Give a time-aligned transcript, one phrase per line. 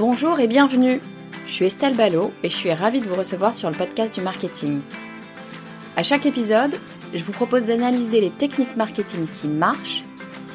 [0.00, 0.98] Bonjour et bienvenue.
[1.46, 4.22] Je suis Estelle Ballot et je suis ravie de vous recevoir sur le podcast du
[4.22, 4.80] marketing.
[5.94, 6.72] À chaque épisode,
[7.12, 10.02] je vous propose d'analyser les techniques marketing qui marchent,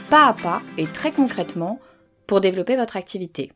[0.09, 1.79] pas à pas et très concrètement,
[2.25, 3.51] pour développer votre activité.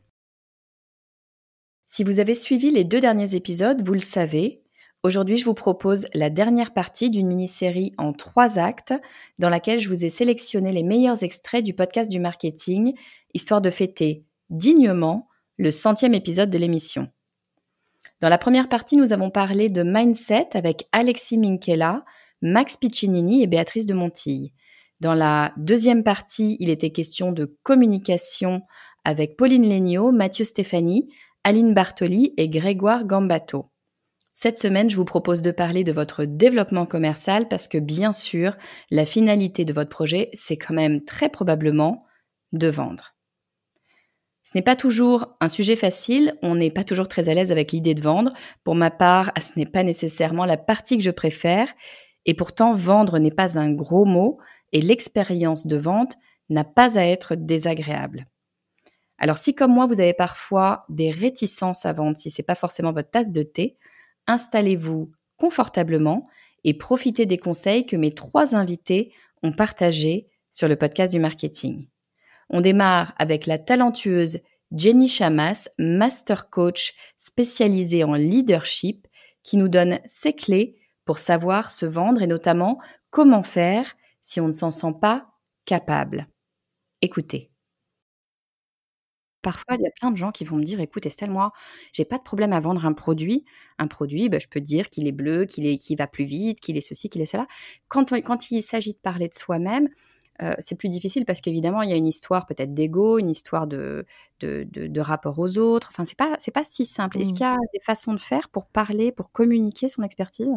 [1.86, 4.62] Si vous avez suivi les deux derniers épisodes, vous le savez,
[5.02, 8.94] aujourd'hui je vous propose la dernière partie d'une mini-série en trois actes
[9.40, 12.94] dans laquelle je vous ai sélectionné les meilleurs extraits du podcast du marketing,
[13.34, 15.26] histoire de fêter dignement
[15.60, 17.08] le centième épisode de l'émission.
[18.22, 22.02] Dans la première partie, nous avons parlé de mindset avec Alexis Minkela,
[22.40, 24.54] Max Piccinini et Béatrice de Montille.
[25.00, 28.62] Dans la deuxième partie, il était question de communication
[29.04, 31.10] avec Pauline Legnaud, Mathieu Stéphanie,
[31.44, 33.66] Aline Bartoli et Grégoire Gambato.
[34.32, 38.56] Cette semaine, je vous propose de parler de votre développement commercial parce que bien sûr,
[38.90, 42.06] la finalité de votre projet, c'est quand même très probablement
[42.52, 43.14] de vendre.
[44.50, 47.70] Ce n'est pas toujours un sujet facile, on n'est pas toujours très à l'aise avec
[47.70, 48.32] l'idée de vendre.
[48.64, 51.72] Pour ma part, ce n'est pas nécessairement la partie que je préfère,
[52.26, 54.40] et pourtant vendre n'est pas un gros mot,
[54.72, 56.16] et l'expérience de vente
[56.48, 58.26] n'a pas à être désagréable.
[59.18, 62.92] Alors si comme moi vous avez parfois des réticences à vendre, si c'est pas forcément
[62.92, 63.76] votre tasse de thé,
[64.26, 66.26] installez-vous confortablement
[66.64, 69.12] et profitez des conseils que mes trois invités
[69.44, 71.86] ont partagés sur le podcast du marketing.
[72.50, 74.40] On démarre avec la talentueuse
[74.72, 79.06] Jenny Chamas, master coach spécialisée en leadership,
[79.42, 82.78] qui nous donne ses clés pour savoir se vendre et notamment
[83.10, 85.28] comment faire si on ne s'en sent pas
[85.64, 86.28] capable.
[87.02, 87.50] Écoutez.
[89.42, 91.52] Parfois, il y a plein de gens qui vont me dire, écoute Estelle, moi,
[91.94, 93.46] j'ai pas de problème à vendre un produit.
[93.78, 96.76] Un produit, ben, je peux dire qu'il est bleu, qu'il est, va plus vite, qu'il
[96.76, 97.46] est ceci, qu'il est cela.
[97.88, 99.88] Quand il s'agit de parler de soi-même,
[100.42, 103.66] euh, c'est plus difficile parce qu'évidemment, il y a une histoire peut-être d'ego, une histoire
[103.66, 104.06] de,
[104.40, 105.88] de, rapport aux autres.
[105.90, 107.18] Enfin, c'est pas, c'est pas si simple.
[107.18, 107.34] Est-ce mmh.
[107.34, 110.50] qu'il y a des façons de faire pour parler, pour communiquer son expertise?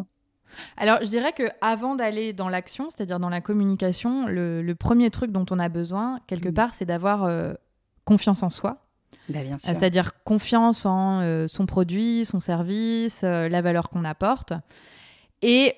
[0.76, 5.32] Alors, je dirais que avant d'aller dans l'action, c'est-à-dire dans la communication, le, premier truc
[5.32, 6.54] dont on a besoin, quelque mmh.
[6.54, 7.52] part, c'est d'avoir euh,
[8.04, 8.76] confiance en soi.
[9.28, 9.68] Bah, bien sûr.
[9.68, 14.54] C'est-à-dire confiance en euh, son produit, son service, la valeur qu'on apporte.
[15.42, 15.74] Et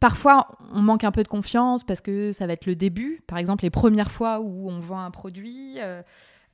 [0.00, 3.22] Parfois, on manque un peu de confiance parce que ça va être le début.
[3.26, 6.02] Par exemple, les premières fois où on vend un produit, euh,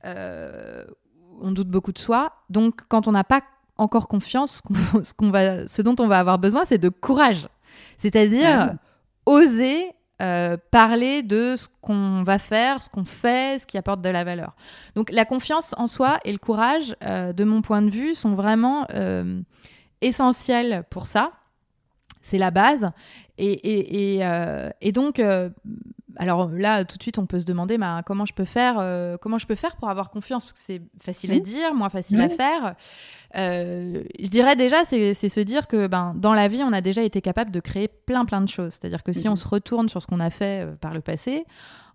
[0.05, 0.85] euh,
[1.41, 2.33] on doute beaucoup de soi.
[2.49, 3.41] Donc, quand on n'a pas
[3.77, 4.61] encore confiance,
[5.03, 7.47] ce, qu'on va, ce dont on va avoir besoin, c'est de courage.
[7.97, 8.75] C'est-à-dire
[9.25, 9.91] oser
[10.21, 14.23] euh, parler de ce qu'on va faire, ce qu'on fait, ce qui apporte de la
[14.23, 14.55] valeur.
[14.95, 18.85] Donc la confiance en soi et le courage, de mon point de vue, sont vraiment
[20.01, 21.31] essentiels pour ça.
[22.21, 22.91] C'est la base.
[23.37, 25.49] Et, euh, et, donc, euh,
[26.17, 29.17] alors là, tout de suite, on peut se demander bah, comment, je peux faire, euh,
[29.19, 31.39] comment je peux faire pour avoir confiance, parce que c'est facile à mmh.
[31.39, 32.29] dire, moins facile à mmh.
[32.29, 32.75] faire.
[33.33, 37.21] je dirais déjà, c'est se dire que ben, dans la vie, on a déjà été
[37.21, 38.73] capable de créer plein, plein de choses.
[38.73, 39.31] C'est-à-dire que si mmh.
[39.31, 41.45] on se retourne sur ce qu'on a fait par le passé,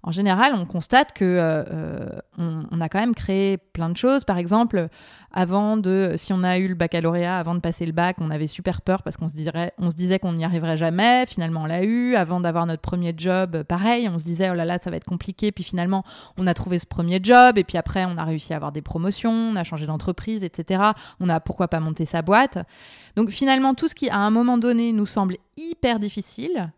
[0.06, 2.08] en général, on constate que euh, euh,
[2.38, 4.23] on, a quand même créé plein de choses.
[4.23, 4.87] Par exemple,
[5.32, 8.47] avant de, si on a eu le baccalauréat, avant de passer le bac, on avait
[8.47, 11.26] super peur parce qu'on se, se disait qu'on n'y arriverait jamais.
[11.26, 12.14] Finalement, on l'a eu.
[12.14, 15.05] Avant d'avoir notre premier job, pareil, on se disait oh là là, ça va être
[15.05, 15.50] compliqué.
[15.50, 16.05] Puis finalement,
[16.38, 18.82] on a trouvé ce premier job et puis après, on a réussi à avoir des
[18.82, 20.85] promotions, on a changé d'entreprise, etc.
[21.19, 22.58] On a pourquoi pas monter sa boîte.
[23.17, 26.70] Donc finalement, tout ce qui à un moment donné nous semble hyper difficile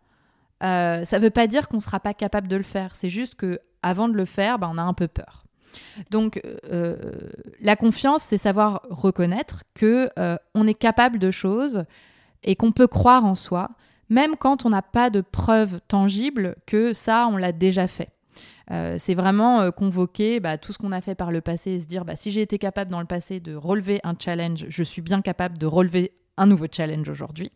[0.63, 2.95] euh, ça ne veut pas dire qu'on ne sera pas capable de le faire.
[2.95, 5.45] C'est juste que avant de le faire, ben, on a un peu peur.
[6.09, 6.41] Donc,
[7.61, 10.09] la confiance, c'est savoir reconnaître que
[10.55, 11.85] on est capable de choses
[12.43, 13.69] et qu'on peut croire en soi,
[14.09, 18.09] même quand on n'a pas de preuves tangibles que ça, on l'a déjà fait.
[18.71, 21.79] Euh, c'est vraiment euh, convoquer bah, tout ce qu'on a fait par le passé et
[21.79, 24.83] se dire bah, si j'ai été capable dans le passé de relever un challenge, je
[24.83, 27.51] suis bien capable de relever un nouveau challenge aujourd'hui.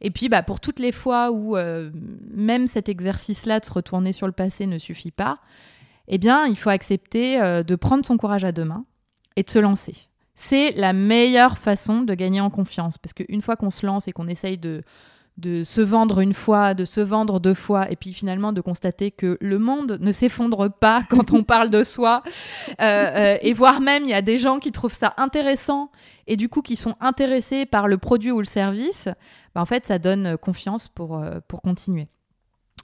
[0.00, 1.90] Et puis bah, pour toutes les fois où euh,
[2.30, 5.38] même cet exercice-là de se retourner sur le passé ne suffit pas,
[6.08, 8.84] eh bien il faut accepter de prendre son courage à deux mains
[9.36, 9.94] et de se lancer.
[10.34, 14.12] C'est la meilleure façon de gagner en confiance parce qu'une fois qu'on se lance et
[14.12, 14.82] qu'on essaye de
[15.38, 19.10] de se vendre une fois, de se vendre deux fois, et puis finalement de constater
[19.10, 22.22] que le monde ne s'effondre pas quand on parle de soi,
[22.80, 25.90] euh, euh, et voire même il y a des gens qui trouvent ça intéressant
[26.26, 29.08] et du coup qui sont intéressés par le produit ou le service,
[29.54, 32.08] bah, en fait ça donne confiance pour, euh, pour continuer.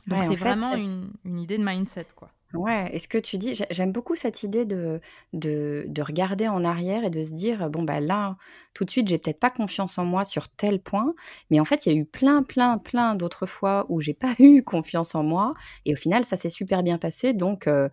[0.07, 2.29] Donc c'est vraiment une, une idée de mindset quoi.
[2.55, 5.01] Ouais, est ce que tu dis, j'aime beaucoup cette idée de,
[5.33, 8.37] de, de regarder en arrière et de se dire, bon, bah là,
[8.75, 11.15] tout de suite, j'ai peut-être pas confiance en moi sur tel point,
[11.51, 14.35] mais en fait, il y a eu plein, plein, plein d'autres fois où j'ai pas
[14.39, 15.55] eu confiance en moi,
[15.87, 17.89] et au final, ça s'est super bien passé, donc euh,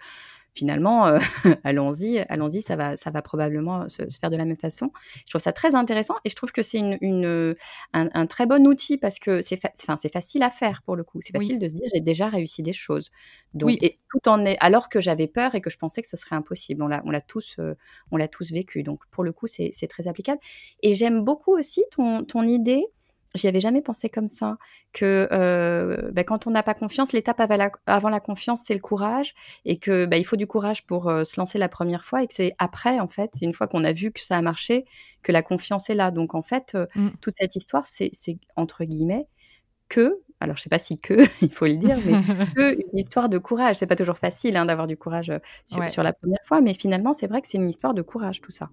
[0.59, 1.19] finalement, euh,
[1.63, 4.91] allons-y, allons-y, ça va, ça va probablement se, faire de la même façon.
[5.25, 7.55] Je trouve ça très intéressant et je trouve que c'est une, une
[7.93, 11.19] un, très bon outil parce que c'est, enfin, c'est facile à faire pour le coup.
[11.21, 13.09] C'est facile de se dire j'ai déjà réussi des choses.
[13.53, 16.17] Donc, et tout en est, alors que j'avais peur et que je pensais que ce
[16.17, 16.83] serait impossible.
[16.83, 17.75] On l'a, on l'a tous, euh,
[18.11, 18.83] on l'a tous vécu.
[18.83, 20.39] Donc, pour le coup, c'est, c'est très applicable.
[20.83, 22.85] Et j'aime beaucoup aussi ton, ton idée
[23.35, 24.57] J'y avais jamais pensé comme ça,
[24.91, 27.39] que euh, bah, quand on n'a pas confiance, l'étape
[27.85, 29.35] avant la, confiance, c'est le courage,
[29.65, 32.27] et que bah, il faut du courage pour euh, se lancer la première fois, et
[32.27, 34.85] que c'est après, en fait, une fois qu'on a vu que ça a marché,
[35.21, 36.09] que la confiance est là.
[36.09, 37.09] Donc en fait, euh, mmh.
[37.21, 38.11] toute cette histoire, c'est
[38.55, 39.27] entre guillemets
[39.89, 42.13] que, alors je sais pas si que, il faut le dire, mais
[42.55, 43.75] que une histoire de courage.
[43.75, 45.31] C'est pas toujours facile hein, d'avoir du courage
[45.65, 48.41] sur, sur la première fois, mais finalement, c'est vrai que c'est une histoire de courage
[48.41, 48.69] tout ça.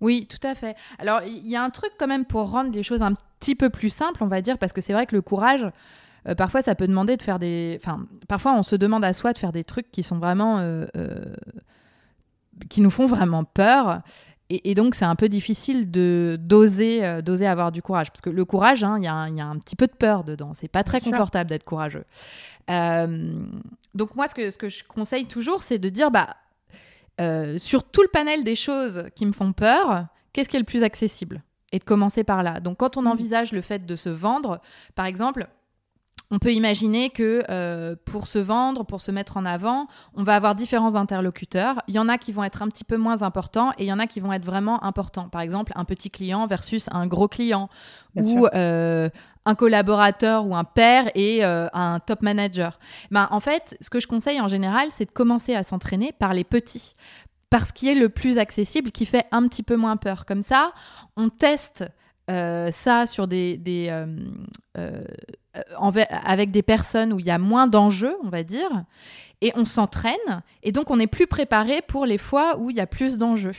[0.00, 0.76] Oui, tout à fait.
[0.98, 3.70] Alors, il y a un truc quand même pour rendre les choses un petit peu
[3.70, 5.66] plus simples, on va dire, parce que c'est vrai que le courage,
[6.28, 7.78] euh, parfois, ça peut demander de faire des.
[7.82, 10.58] Enfin, parfois, on se demande à soi de faire des trucs qui sont vraiment.
[10.58, 11.34] Euh, euh,
[12.68, 14.02] qui nous font vraiment peur.
[14.50, 18.10] Et, donc, c'est un peu difficile de d'oser, d'oser avoir du courage.
[18.10, 20.54] Parce que le courage, hein, il y, a un petit peu de peur dedans.
[20.54, 22.04] C'est pas très confortable d'être courageux.
[22.68, 26.36] donc, moi, ce que, ce que je conseille toujours, c'est de dire bah,
[27.20, 30.64] euh, sur tout le panel des choses qui me font peur, qu'est-ce qui est le
[30.64, 31.42] plus accessible?
[31.72, 32.60] Et de commencer par là.
[32.60, 33.06] Donc quand on mmh.
[33.06, 34.60] envisage le fait de se vendre,
[34.94, 35.48] par exemple,
[36.30, 40.36] on peut imaginer que euh, pour se vendre, pour se mettre en avant, on va
[40.36, 41.76] avoir différents interlocuteurs.
[41.88, 43.92] Il y en a qui vont être un petit peu moins importants et il y
[43.92, 45.28] en a qui vont être vraiment importants.
[45.28, 47.68] Par exemple, un petit client versus un gros client
[48.14, 49.08] ou euh,
[49.44, 52.78] un collaborateur ou un père et euh, un top manager.
[53.10, 56.32] Ben, en fait, ce que je conseille en général, c'est de commencer à s'entraîner par
[56.32, 56.94] les petits
[57.50, 60.24] parce qu'il est le plus accessible, qui fait un petit peu moins peur.
[60.24, 60.72] Comme ça,
[61.16, 61.84] on teste
[62.72, 63.90] ça sur des, des
[65.56, 65.62] euh,
[66.10, 68.84] avec des personnes où il y a moins d'enjeux, on va dire,
[69.40, 72.80] et on s'entraîne, et donc on est plus préparé pour les fois où il y
[72.80, 73.56] a plus d'enjeux.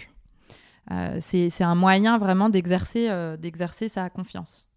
[0.92, 4.70] Euh, c'est un moyen vraiment d'exercer euh, d'exercer sa confiance.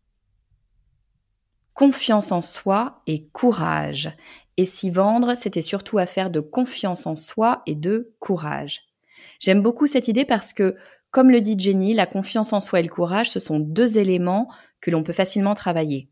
[1.72, 4.10] Confiance en soi et courage.
[4.56, 8.82] Et s'y vendre, c'était surtout affaire de confiance en soi et de courage.
[9.38, 10.76] J'aime beaucoup cette idée parce que,
[11.14, 14.48] comme le dit Jenny, la confiance en soi et le courage, ce sont deux éléments
[14.80, 16.08] que l'on peut facilement travailler.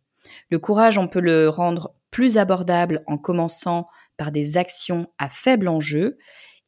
[0.49, 5.67] Le courage, on peut le rendre plus abordable en commençant par des actions à faible
[5.67, 6.19] enjeu.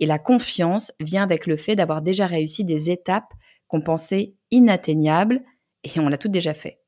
[0.01, 3.33] Et la confiance vient avec le fait d'avoir déjà réussi des étapes
[3.69, 5.45] qu'on pensait inatteignables
[5.85, 6.81] et on l'a toutes déjà fait.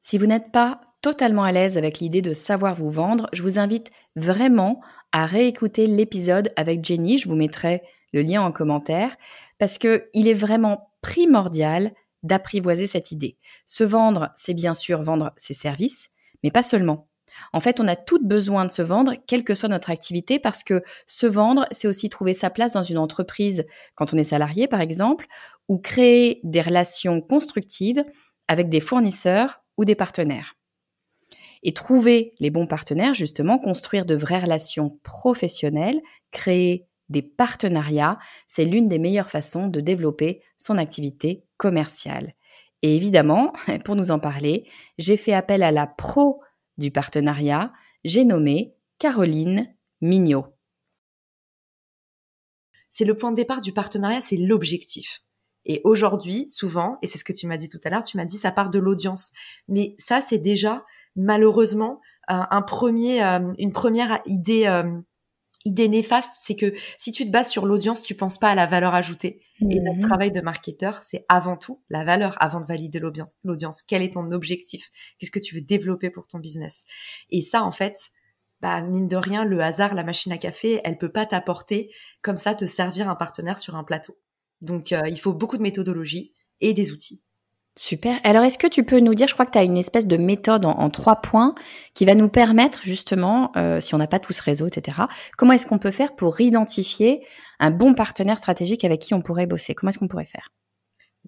[0.00, 3.60] Si vous n'êtes pas totalement à l'aise avec l'idée de savoir vous vendre, je vous
[3.60, 4.80] invite vraiment
[5.12, 7.18] à réécouter l'épisode avec Jenny.
[7.18, 9.16] Je vous mettrai le lien en commentaire
[9.64, 13.38] parce que il est vraiment primordial d'apprivoiser cette idée.
[13.64, 16.10] Se vendre, c'est bien sûr vendre ses services,
[16.42, 17.08] mais pas seulement.
[17.54, 20.64] En fait, on a tout besoin de se vendre, quelle que soit notre activité, parce
[20.64, 24.68] que se vendre, c'est aussi trouver sa place dans une entreprise quand on est salarié,
[24.68, 25.28] par exemple,
[25.68, 28.04] ou créer des relations constructives
[28.48, 30.56] avec des fournisseurs ou des partenaires.
[31.62, 36.02] Et trouver les bons partenaires, justement, construire de vraies relations professionnelles,
[36.32, 42.34] créer des partenariats, c'est l'une des meilleures façons de développer son activité commerciale.
[42.82, 43.52] Et évidemment,
[43.84, 44.66] pour nous en parler,
[44.98, 46.40] j'ai fait appel à la pro
[46.78, 47.72] du partenariat,
[48.04, 50.46] j'ai nommé Caroline Mignot.
[52.90, 55.22] C'est le point de départ du partenariat, c'est l'objectif.
[55.66, 58.24] Et aujourd'hui, souvent, et c'est ce que tu m'as dit tout à l'heure, tu m'as
[58.24, 59.32] dit ça part de l'audience.
[59.66, 60.84] Mais ça, c'est déjà
[61.16, 65.00] malheureusement un premier, euh, une première idée euh,
[65.64, 68.66] idée néfaste, c'est que si tu te bases sur l'audience, tu penses pas à la
[68.66, 69.42] valeur ajoutée.
[69.70, 70.00] Et notre Mhm.
[70.00, 73.36] travail de marketeur, c'est avant tout la valeur, avant de valider l'audience.
[73.44, 74.90] L'audience, quel est ton objectif?
[75.18, 76.84] Qu'est-ce que tu veux développer pour ton business?
[77.30, 78.10] Et ça, en fait,
[78.60, 81.90] bah mine de rien, le hasard, la machine à café, elle peut pas t'apporter
[82.22, 84.18] comme ça te servir un partenaire sur un plateau.
[84.60, 87.23] Donc, euh, il faut beaucoup de méthodologie et des outils.
[87.76, 88.20] Super.
[88.22, 90.16] Alors, est-ce que tu peux nous dire, je crois que tu as une espèce de
[90.16, 91.56] méthode en, en trois points
[91.94, 94.98] qui va nous permettre justement, euh, si on n'a pas tout ce réseau, etc.,
[95.36, 97.26] comment est-ce qu'on peut faire pour identifier
[97.58, 99.74] un bon partenaire stratégique avec qui on pourrait bosser?
[99.74, 100.50] Comment est-ce qu'on pourrait faire?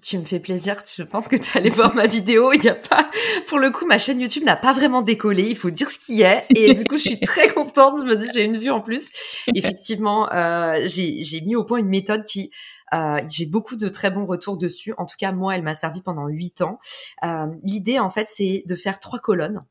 [0.02, 0.76] Tu me fais plaisir.
[0.94, 2.52] Je pense que tu allé voir ma vidéo.
[2.52, 3.10] Il y a pas,
[3.46, 5.44] pour le coup, ma chaîne YouTube n'a pas vraiment décollé.
[5.48, 6.44] Il faut dire ce qui est.
[6.54, 8.00] Et du coup, je suis très contente.
[8.00, 9.10] Je me dis, j'ai une vue en plus.
[9.54, 12.50] Effectivement, euh, j'ai j'ai mis au point une méthode qui,
[12.94, 14.94] euh, j'ai beaucoup de très bons retours dessus.
[14.98, 16.78] En tout cas, moi, elle m'a servi pendant huit ans.
[17.24, 19.64] Euh, L'idée, en fait, c'est de faire trois colonnes.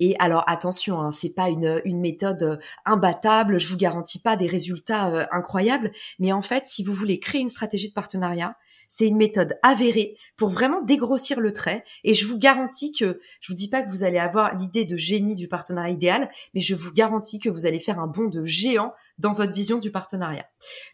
[0.00, 4.34] Et alors attention, hein, c'est pas une, une méthode euh, imbattable, je vous garantis pas
[4.34, 8.56] des résultats euh, incroyables, mais en fait, si vous voulez créer une stratégie de partenariat,
[8.92, 11.82] c'est une méthode avérée pour vraiment dégrossir le trait.
[12.04, 14.98] Et je vous garantis que, je vous dis pas que vous allez avoir l'idée de
[14.98, 18.44] génie du partenariat idéal, mais je vous garantis que vous allez faire un bond de
[18.44, 20.44] géant dans votre vision du partenariat.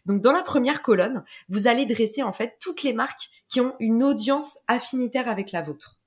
[0.05, 3.75] Donc, dans la première colonne, vous allez dresser en fait toutes les marques qui ont
[3.81, 5.99] une audience affinitaire avec la vôtre.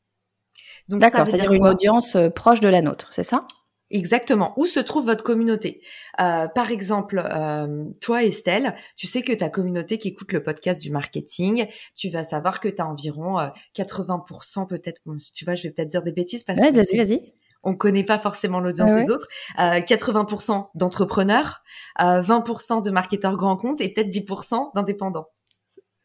[0.88, 3.44] D'accord, c'est-à-dire dire une audience euh, proche de la nôtre, c'est ça?
[3.92, 4.54] Exactement.
[4.56, 5.82] Où se trouve votre communauté?
[6.18, 10.80] Euh, Par exemple, euh, toi Estelle, tu sais que ta communauté qui écoute le podcast
[10.82, 15.54] du marketing, tu vas savoir que tu as environ euh, 80% peut-être, bon, tu vois,
[15.54, 17.32] je vais peut-être dire des bêtises parce Ouais, que vas-y, c'est- vas-y.
[17.62, 19.28] on connaît pas forcément l'audience Ouais, des autres.
[19.60, 21.62] Euh, 80% d'entrepreneurs,
[22.00, 25.26] euh, 20% de marketeurs grands comptes et peut-être 10% d'indépendants.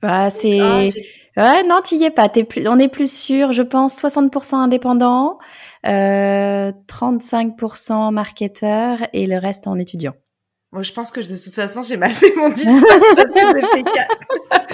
[0.03, 0.59] Ah, c'est...
[0.59, 1.05] Ah, j'ai-
[1.37, 2.29] ouais, non, tu y es pas.
[2.29, 2.67] Plus...
[2.67, 5.39] On est plus sûr, je pense, 60% indépendants,
[5.87, 10.13] euh, 35% marketeurs et le reste en étudiant.
[10.73, 13.67] Moi, je pense que de toute façon, j'ai mal fait mon discours parce que j'ai
[13.67, 14.67] fait, qua-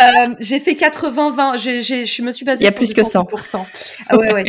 [0.00, 1.58] Euh, j'ai fait 80-20.
[1.58, 2.62] J'ai, j'ai, je me suis basée.
[2.62, 3.24] Il y a plus que 100.
[3.24, 3.64] 100%.
[4.08, 4.44] Ah ouais,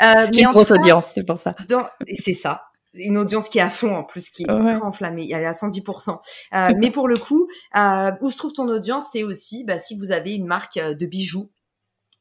[0.00, 1.54] Euh, J'ai une grosse cas, audience, c'est pour ça.
[1.68, 2.62] dans- c'est ça.
[2.94, 4.74] Une audience qui est à fond en plus, qui est Ouais.
[4.74, 5.28] très enflammée.
[5.32, 6.20] Elle est à 110%.
[6.54, 9.96] Euh, mais pour le coup, euh, où se trouve ton audience, c'est aussi bah, si
[9.98, 11.50] vous avez une marque euh, de bijoux.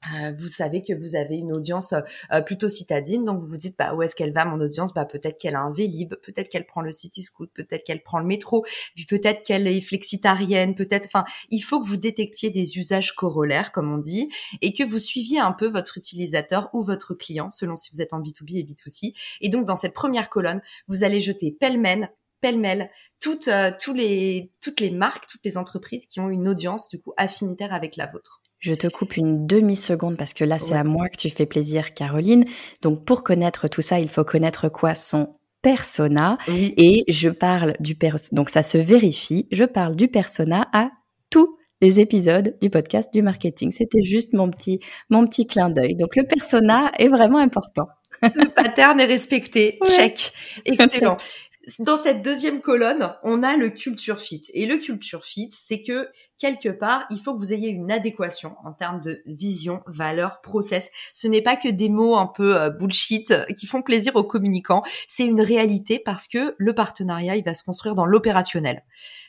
[0.10, 1.94] Euh, vous savez que vous avez une audience
[2.32, 4.94] euh, plutôt citadine, donc vous vous dites bah où est-ce qu'elle va mon audience?
[4.94, 8.20] Bah peut-être qu'elle a un Vélib, peut-être qu'elle prend le City Scoot, peut-être qu'elle prend
[8.20, 8.66] le métro,
[8.96, 11.06] puis peut-être qu'elle est flexitarienne, peut-être.
[11.06, 14.30] Enfin, il faut que vous détectiez des usages corollaires, comme on dit,
[14.62, 18.14] et que vous suiviez un peu votre utilisateur ou votre client, selon si vous êtes
[18.14, 19.14] en B2B et B2C.
[19.42, 22.90] Et donc, dans cette première colonne, vous allez jeter pêle-mêle, pêle-mêle,
[23.20, 27.14] toutes, euh, les, toutes les marques, toutes les entreprises qui ont une audience, du coup,
[27.18, 28.42] affinitaire avec la vôtre.
[28.62, 30.80] Je te coupe une demi-seconde parce que là, c'est Ouais.
[30.80, 32.46] à moi que tu fais plaisir, Caroline.
[32.84, 34.94] Donc, pour connaître tout ça, il faut connaître quoi?
[34.96, 36.38] Son persona.
[36.48, 36.74] Oui.
[36.78, 38.36] Et je parle du persona.
[38.38, 39.48] Donc, ça se vérifie.
[39.52, 40.92] Je parle du persona à
[41.32, 43.72] tous les épisodes du podcast du marketing.
[43.72, 45.96] C'était juste mon petit, mon petit clin d'œil.
[45.96, 47.88] Donc, le persona est vraiment important.
[48.22, 49.80] Le pattern est respecté.
[49.82, 49.88] Ouais.
[49.90, 50.32] Check.
[50.66, 51.18] Excellent.
[51.78, 54.44] Dans cette deuxième colonne, on a le culture fit.
[54.54, 58.56] Et le culture fit, c'est que quelque part, il faut que vous ayez une adéquation
[58.66, 60.90] en termes de vision, valeur, process.
[61.14, 64.24] Ce n'est pas que des mots un peu euh, bullshit euh, qui font plaisir aux
[64.24, 64.82] communicants.
[65.08, 68.84] C'est une réalité parce que le partenariat, il va se construire dans l'opérationnel.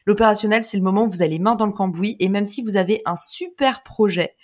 [0.06, 2.62] L'opérationnel, c'est le moment où vous avez les mains dans le cambouis et même si
[2.62, 4.34] vous avez un super projet,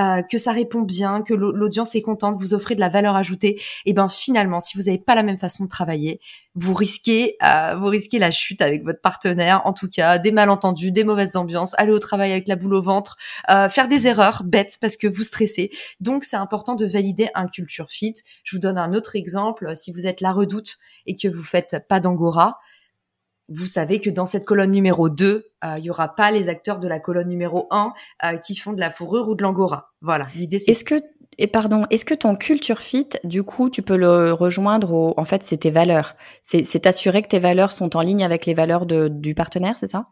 [0.00, 3.14] euh, que ça répond bien, que l'au- l'audience est contente, vous offrez de la valeur
[3.16, 6.20] ajoutée, et ben finalement, si vous n'avez pas la même façon de travailler,
[6.54, 9.62] vous risquez, euh, vous risquez la chute avec votre partenaire.
[9.66, 12.82] En tout cas, des malentendus, des mauvaises ambiances, aller au travail avec la boule au
[12.82, 13.16] ventre,
[13.50, 15.70] euh, faire des erreurs bêtes parce que vous stressez.
[16.00, 18.14] Donc, c'est important de valider un culture fit.
[18.42, 19.76] Je vous donne un autre exemple.
[19.76, 22.58] Si vous êtes la redoute et que vous faites pas d'angora,
[23.50, 25.26] vous savez que dans cette colonne numéro 2,
[25.64, 27.92] euh, il y aura pas les acteurs de la colonne numéro 1
[28.24, 29.90] euh, qui font de la fourrure ou de l'angora.
[30.00, 30.94] Voilà, l'idée c'est Est-ce que,
[31.36, 35.24] et pardon, est-ce que ton culture fit, du coup, tu peux le rejoindre au, en
[35.24, 36.14] fait, c'est tes valeurs.
[36.42, 39.88] C'est, t'assurer que tes valeurs sont en ligne avec les valeurs de, du partenaire, c'est
[39.88, 40.06] ça?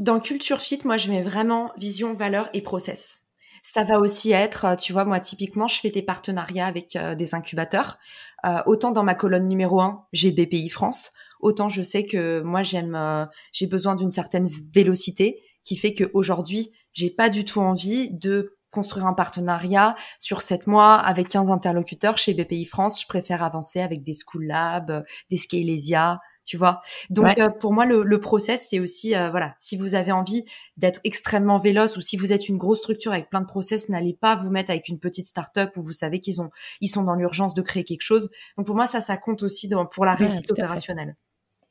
[0.00, 3.20] Dans Culture Fit, moi, je mets vraiment vision, valeur et process.
[3.62, 7.14] Ça va aussi être, euh, tu vois, moi, typiquement, je fais des partenariats avec euh,
[7.14, 7.98] des incubateurs.
[8.46, 12.62] Euh, autant dans ma colonne numéro 1, j'ai BPI France, autant je sais que moi,
[12.62, 18.10] j'aime, euh, j'ai besoin d'une certaine vélocité qui fait qu'aujourd'hui, j'ai pas du tout envie
[18.10, 23.00] de construire un partenariat sur sept mois avec 15 interlocuteurs chez BPI France.
[23.00, 26.80] Je préfère avancer avec des School Lab, euh, des Scalesia, tu vois.
[27.10, 27.36] Donc Ouais.
[27.38, 30.44] euh, pour moi le, le process c'est aussi euh, voilà si vous avez envie
[30.76, 34.14] d'être extrêmement véloce ou si vous êtes une grosse structure avec plein de process n'allez
[34.14, 37.14] pas vous mettre avec une petite start-up où vous savez qu'ils ont ils sont dans
[37.14, 38.30] l'urgence de créer quelque chose.
[38.56, 40.62] Donc pour moi ça ça compte aussi dans, pour la Ouais, réussite fait.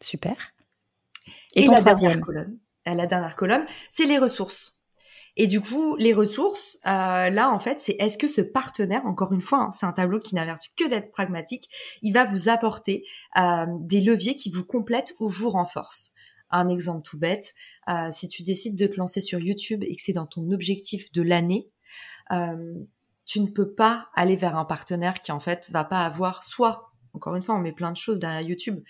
[0.02, 0.36] Super.
[1.56, 4.78] Et, ton troisième colonne, la dernière colonne, c'est les ressources.
[5.40, 9.34] Et du coup, les ressources, euh, là, en fait, c'est est-ce que ce partenaire, encore
[9.34, 11.70] une fois, hein, c'est un tableau qui n'avertit que d'être pragmatique,
[12.02, 13.06] il va vous apporter
[13.38, 16.14] euh, des leviers qui vous complètent ou vous renforcent.
[16.50, 17.54] Un exemple tout bête,
[17.88, 21.12] euh, si tu décides de te lancer sur YouTube et que c'est dans ton objectif
[21.12, 21.70] de l'année,
[22.32, 22.74] euh,
[23.26, 26.94] tu ne peux pas aller vers un partenaire qui en fait va pas avoir soit,
[27.14, 28.82] encore une fois, on met plein de choses derrière YouTube,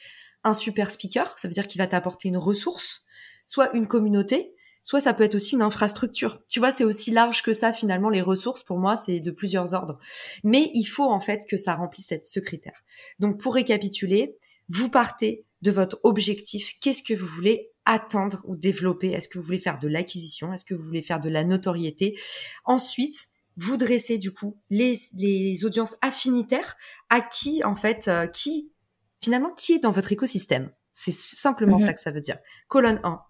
[0.48, 3.04] un super speaker, ça veut dire qu'il va t'apporter une ressource,
[3.46, 6.42] soit une communauté, soit ça peut être aussi une infrastructure.
[6.48, 9.74] Tu vois, c'est aussi large que ça finalement les ressources pour moi, c'est de plusieurs
[9.74, 10.00] ordres.
[10.44, 12.84] Mais il faut en fait que ça remplisse ce critère.
[13.20, 14.36] Donc pour récapituler,
[14.70, 19.12] vous partez de votre objectif, qu'est-ce que vous voulez atteindre ou développer?
[19.12, 20.54] Est-ce que vous voulez faire de l'acquisition?
[20.54, 22.18] Est-ce que vous voulez faire de la notoriété?
[22.64, 23.28] Ensuite,
[23.58, 26.78] vous dressez du coup les, audiences affinitaires
[27.10, 28.72] à qui en fait, euh, qui
[29.22, 30.72] finalement qui est dans votre écosystème?
[30.94, 31.86] C'est simplement mhm.
[31.86, 32.38] ça que ça veut dire.
[32.68, 33.22] Colonne 1,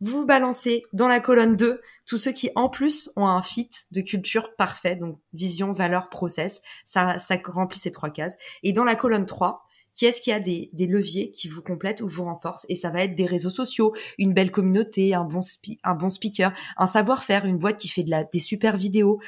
[0.00, 4.00] vous balancez dans la colonne 2 tous ceux qui en plus ont un fit de
[4.00, 8.36] culture parfait, donc vision, valeur, process, ça, ça remplit ces trois cases.
[8.62, 9.64] Et dans la colonne 3,
[9.94, 12.66] qui est-ce qui a des, des, leviers qui vous complètent ou vous renforcent?
[12.68, 15.40] Et ça va être des réseaux sociaux, une belle communauté, un bon,
[15.82, 19.20] un bon speaker, un savoir-faire, une boîte qui fait de la, des super vidéos.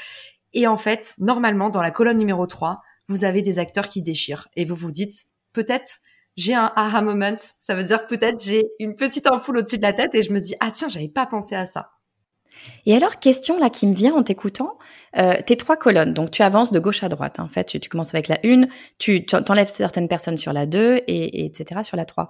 [0.52, 4.48] Et en fait, normalement, dans la colonne numéro 3, vous avez des acteurs qui déchirent.
[4.54, 5.98] Et vous vous dites, peut-être
[6.36, 7.36] j'ai un aha moment.
[7.38, 10.40] Ça veut dire peut-être j'ai une petite ampoule au-dessus de la tête et je me
[10.40, 11.90] dis ah tiens j'avais pas pensé à ça.
[12.86, 14.78] Et alors, question là qui me vient en t'écoutant,
[15.18, 17.38] euh, tes trois colonnes, donc tu avances de gauche à droite.
[17.38, 17.44] Hein.
[17.44, 21.44] En fait, tu, commences avec la une, tu t'enlèves certaines personnes sur la 2 et,
[21.44, 21.80] etc.
[21.82, 22.28] sur la 3.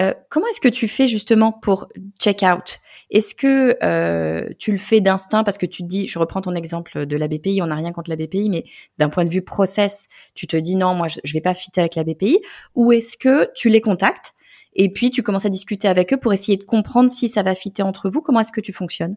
[0.00, 1.88] Euh, comment est-ce que tu fais justement pour
[2.18, 2.78] check out
[3.12, 5.44] Est-ce que euh, tu le fais d'instinct?
[5.44, 7.92] Parce que tu te dis, je reprends ton exemple de la BPI, on n'a rien
[7.92, 8.64] contre la BPI, mais
[8.98, 11.82] d'un point de vue process, tu te dis non, moi je, je vais pas fitter
[11.82, 12.40] avec la BPI,
[12.74, 14.34] ou est-ce que tu les contactes
[14.74, 17.54] et puis tu commences à discuter avec eux pour essayer de comprendre si ça va
[17.54, 18.22] fitter entre vous?
[18.22, 19.16] Comment est-ce que tu fonctionnes?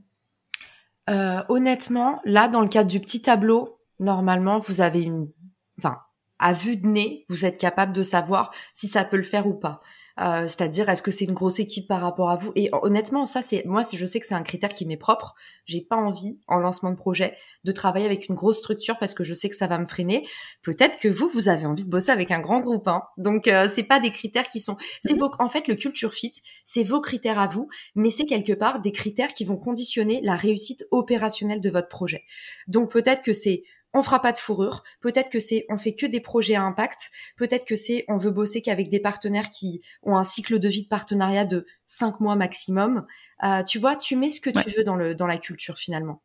[1.09, 5.29] Euh, honnêtement, là, dans le cadre du petit tableau, normalement, vous avez une,
[5.77, 5.97] enfin,
[6.39, 9.53] à vue de nez, vous êtes capable de savoir si ça peut le faire ou
[9.53, 9.79] pas.
[10.19, 12.51] Euh, c'est-à-dire est-ce que c'est une grosse équipe par rapport à vous?
[12.55, 15.35] Et honnêtement ça c'est moi je sais que c'est un critère qui m'est propre.
[15.65, 19.23] J'ai pas envie en lancement de projet de travailler avec une grosse structure parce que
[19.23, 20.27] je sais que ça va me freiner.
[20.63, 23.03] Peut-être que vous vous avez envie de bosser avec un grand groupe hein.
[23.17, 26.33] donc euh, c'est pas des critères qui sont c'est vos en fait le culture fit
[26.63, 30.35] c'est vos critères à vous mais c'est quelque part des critères qui vont conditionner la
[30.35, 32.23] réussite opérationnelle de votre projet.
[32.67, 33.63] Donc peut-être que c'est
[33.95, 34.83] on fera pas de fourrure.
[34.99, 37.09] Peut-être que c'est on fait que des projets à impact.
[37.37, 40.83] Peut-être que c'est on veut bosser qu'avec des partenaires qui ont un cycle de vie
[40.83, 43.05] de partenariat de cinq mois maximum.
[43.43, 46.21] Euh, tu vois, tu mets ce que tu veux dans le dans la culture finalement.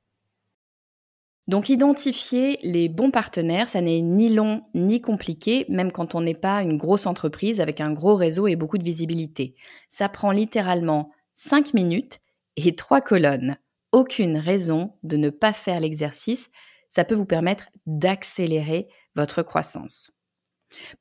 [1.47, 6.35] Donc identifier les bons partenaires, ça n'est ni long ni compliqué, même quand on n'est
[6.35, 9.55] pas une grosse entreprise avec un gros réseau et beaucoup de visibilité.
[9.91, 12.21] Ça prend littéralement cinq minutes
[12.57, 13.57] et trois colonnes.
[13.93, 16.51] Aucune raison de ne pas faire l'exercice
[16.91, 20.13] ça peut vous permettre d'accélérer votre croissance.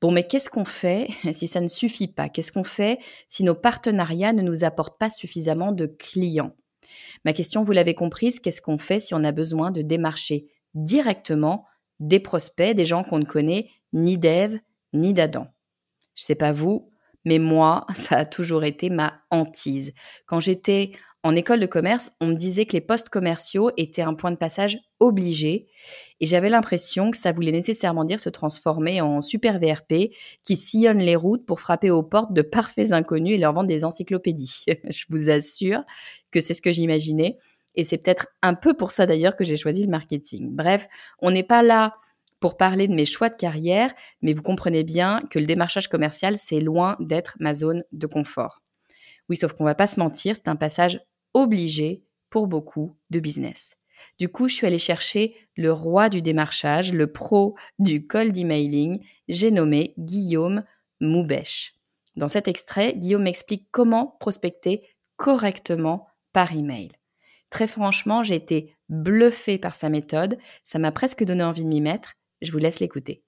[0.02, 2.30] Bon, mais qu'est-ce qu'on fait si ça ne suffit pas?
[2.30, 6.56] Qu'est-ce qu'on fait si nos partenariats ne nous apportent pas suffisamment de clients?
[7.26, 11.66] Ma question, vous l'avez comprise, qu'est-ce qu'on fait si on a besoin de démarcher directement
[12.00, 14.60] des prospects, des gens qu'on ne connaît ni d'Ève
[14.94, 15.48] ni d'Adam?
[16.16, 16.92] Je sais pas vous,
[17.26, 19.94] mais moi, ça a toujours été ma hantise.
[20.26, 20.92] Quand j'étais
[21.24, 24.38] en école de commerce, on me disait que les postes commerciaux étaient un point de
[24.38, 25.68] passage obligé
[26.22, 30.12] et j'avais l'impression que ça voulait nécessairement dire se transformer en super VRP
[30.44, 33.86] qui sillonne les routes pour frapper aux portes de parfaits inconnus et leur vendre des
[33.86, 34.66] encyclopédies.
[34.90, 35.84] Je vous assure
[36.32, 37.38] que c'est ce que j'imaginais
[37.76, 40.50] et c'est peut-être un peu pour ça d'ailleurs que j'ai choisi le marketing.
[40.52, 40.88] Bref,
[41.20, 41.96] on n'est pas là
[42.40, 46.38] pour parler de mes choix de carrière, mais vous comprenez bien que le démarchage commercial,
[46.38, 48.62] c'est loin d'être ma zone de confort.
[49.30, 51.02] Oui, sauf qu'on va pas se mentir, c'est un passage
[51.34, 53.79] obligé pour beaucoup de business.
[54.20, 59.02] Du coup, je suis allée chercher le roi du démarchage, le pro du cold emailing,
[59.30, 60.64] j'ai nommé Guillaume
[61.00, 61.74] Moubèche.
[62.18, 64.84] Dans cet extrait, Guillaume m'explique comment prospecter
[65.16, 66.90] correctement par email.
[67.50, 71.82] Très franchement, j'ai été bluffée par sa méthode, ça m'a presque donné envie de m'y
[71.82, 72.14] mettre.
[72.42, 73.24] Je vous laisse l'écouter.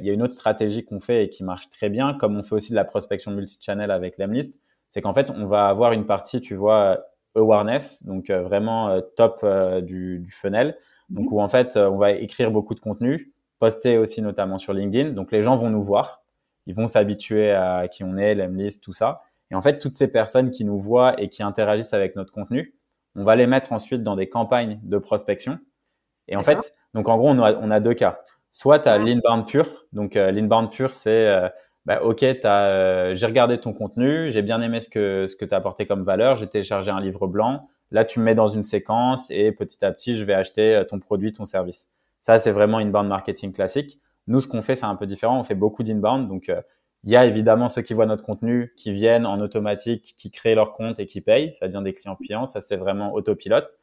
[0.00, 2.42] Il y a une autre stratégie qu'on fait et qui marche très bien, comme on
[2.42, 4.60] fait aussi de la prospection multi-channel avec Lemlist,
[4.90, 9.00] c'est qu'en fait, on va avoir une partie, tu vois, awareness, donc euh, vraiment euh,
[9.16, 10.76] top euh, du, du, funnel,
[11.10, 11.32] donc mhm.
[11.32, 15.32] où en fait, on va écrire beaucoup de contenu, poster aussi notamment sur LinkedIn, donc
[15.32, 16.22] les gens vont nous voir,
[16.66, 19.22] ils vont s'habituer à qui on est, l'Emlist, tout ça.
[19.50, 22.74] Et en fait, toutes ces personnes qui nous voient et qui interagissent avec notre contenu,
[23.16, 25.58] on va les mettre ensuite dans des campagnes de prospection.
[26.26, 28.20] Et en fait, donc en gros, on a, on a deux cas.
[28.50, 29.66] Soit tu as l'inbound pur.
[29.92, 31.52] Donc, l'inbound pur, c'est
[31.86, 35.52] bah, ok, euh, j'ai regardé ton contenu, j'ai bien aimé ce que ce que tu
[35.52, 37.68] as apporté comme valeur, j'ai téléchargé un livre blanc.
[37.90, 40.84] Là, tu me mets dans une séquence et petit à petit, je vais acheter euh,
[40.84, 41.88] ton produit, ton service.
[42.20, 44.00] Ça, c'est vraiment inbound marketing classique.
[44.26, 45.38] Nous, ce qu'on fait, c'est un peu différent.
[45.38, 46.26] On fait beaucoup d'inbound.
[46.26, 46.62] Donc, euh,
[47.04, 50.54] il y a évidemment ceux qui voient notre contenu, qui viennent en automatique, qui créent
[50.54, 51.54] leur compte et qui payent.
[51.60, 52.46] Ça devient des clients payants.
[52.46, 53.76] Ça, c'est vraiment autopilote.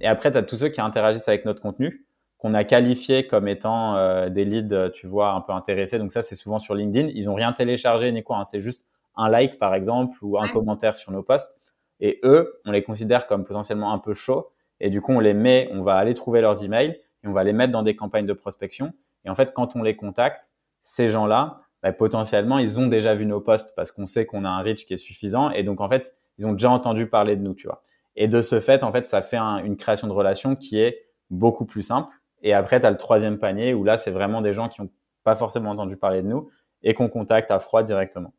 [0.00, 2.06] Et après, tu as tous ceux qui interagissent avec notre contenu,
[2.38, 5.98] qu'on a qualifié comme étant euh, des leads, tu vois, un peu intéressés.
[5.98, 7.10] Donc ça, c'est souvent sur LinkedIn.
[7.14, 8.38] Ils ont rien téléchargé ni quoi.
[8.38, 8.44] Hein.
[8.44, 11.58] C'est juste un like, par exemple, ou un commentaire sur nos posts.
[12.00, 14.52] Et eux, on les considère comme potentiellement un peu chauds.
[14.80, 17.42] Et du coup, on les met, on va aller trouver leurs emails et on va
[17.42, 18.92] les mettre dans des campagnes de prospection.
[19.24, 20.52] Et en fait, quand on les contacte,
[20.84, 24.48] ces gens-là, bah, potentiellement, ils ont déjà vu nos posts parce qu'on sait qu'on a
[24.48, 25.50] un reach qui est suffisant.
[25.50, 27.82] Et donc, en fait, ils ont déjà entendu parler de nous, tu vois.
[28.14, 31.66] Et de ce fait, en fait, ça fait une création de relation qui est beaucoup
[31.66, 32.12] plus simple.
[32.42, 34.90] Et après, tu as le troisième panier où là, c'est vraiment des gens qui n'ont
[35.24, 36.50] pas forcément entendu parler de nous
[36.82, 38.32] et qu'on contacte à froid directement.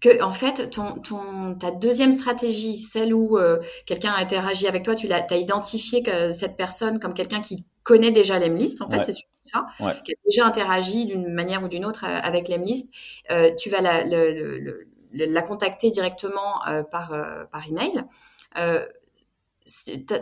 [0.00, 4.84] Que en fait ton, ton ta deuxième stratégie, celle où euh, quelqu'un a interagi avec
[4.84, 8.88] toi, tu l'as as identifié que cette personne comme quelqu'un qui connaît déjà l'Emlist, en
[8.88, 9.66] fait, c'est ça,
[10.04, 12.92] qui a déjà interagi d'une manière ou d'une autre euh, avec l'Emlist,
[13.32, 14.04] euh, tu vas la,
[15.12, 17.10] la contacter directement euh, par
[17.50, 18.04] par email.
[18.56, 18.84] Euh,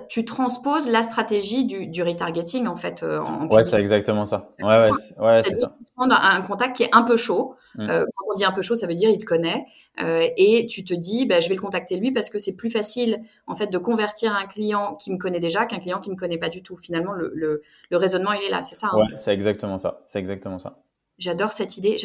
[0.09, 3.03] tu transposes la stratégie du, du retargeting en fait.
[3.03, 4.51] En ouais, c'est exactement ça.
[4.61, 5.77] Ouais, ouais, ouais c'est ça.
[5.95, 7.91] Prendre un contact qui est un peu chaud, Mm.
[7.91, 9.67] Euh, quand on dit un peu chaud, ça veut dire il te connaît
[10.03, 12.71] euh, et tu te dis bah, je vais le contacter lui parce que c'est plus
[12.71, 16.17] facile en fait de convertir un client qui me connaît déjà qu'un client qui me
[16.17, 16.77] connaît pas du tout.
[16.77, 18.89] Finalement, le, le, le raisonnement il est là, c'est ça.
[18.93, 18.97] Hein?
[18.97, 20.03] Ouais, c'est exactement ça.
[20.07, 20.79] C'est exactement ça.
[21.19, 21.97] J'adore cette idée.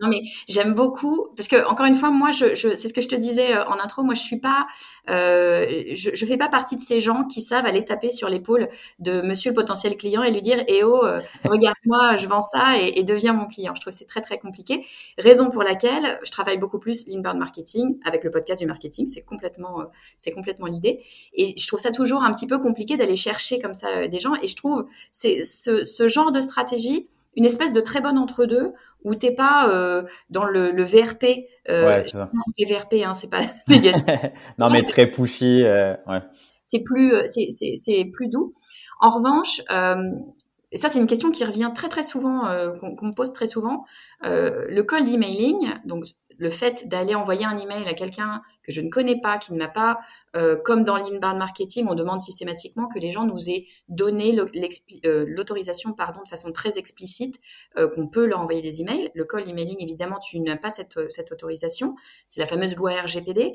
[0.00, 3.02] non mais j'aime beaucoup parce que encore une fois, moi, je, je c'est ce que
[3.02, 4.02] je te disais euh, en intro.
[4.02, 4.66] Moi, je suis pas,
[5.10, 8.68] euh, je, je fais pas partie de ces gens qui savent aller taper sur l'épaule
[9.00, 12.78] de Monsieur le potentiel client et lui dire "Eh oh, euh, regarde-moi, je vends ça
[12.80, 14.86] et, et deviens mon client." Je trouve que c'est très très compliqué.
[15.18, 19.08] Raison pour laquelle je travaille beaucoup plus l'inbound marketing avec le podcast du marketing.
[19.08, 19.84] C'est complètement, euh,
[20.16, 21.04] c'est complètement l'idée.
[21.34, 24.36] Et je trouve ça toujours un petit peu compliqué d'aller chercher comme ça des gens.
[24.42, 28.72] Et je trouve c'est ce, ce genre de stratégie une espèce de très bonne entre-deux
[29.04, 31.46] où t'es pas euh, dans le, le VRP.
[31.68, 32.30] Euh, ouais, c'est ça.
[32.58, 33.40] Les VRP, hein, c'est pas
[34.58, 35.64] non, mais très pushy.
[35.64, 36.20] Euh, ouais.
[36.64, 38.52] C'est plus, euh, c'est, c'est, c'est plus doux.
[39.00, 42.42] En revanche, ça c'est une question qui revient très très souvent,
[42.80, 43.84] qu'on, qu'on me pose très souvent.
[44.22, 46.04] le cold emailing, donc
[46.38, 49.58] le fait d'aller envoyer un email à quelqu'un que je ne connais pas, qui ne
[49.58, 49.98] m'a pas,
[50.36, 55.24] euh, comme dans l'inbound marketing, on demande systématiquement que les gens nous aient donné euh,
[55.26, 57.40] l'autorisation, pardon, de façon très explicite,
[57.76, 59.10] euh, qu'on peut leur envoyer des emails.
[59.14, 61.94] Le call emailing, évidemment, tu n'as pas cette, cette autorisation.
[62.28, 63.54] C'est la fameuse loi RGPD.